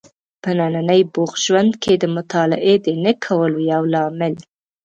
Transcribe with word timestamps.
په 0.41 0.49
ننني 0.59 1.01
بوخت 1.13 1.37
ژوند 1.45 1.71
کې 1.83 1.93
د 1.97 2.05
مطالعې 2.15 2.75
د 2.85 2.87
نه 3.03 3.13
کولو 3.25 3.57
یو 3.71 3.83
لامل 3.93 4.33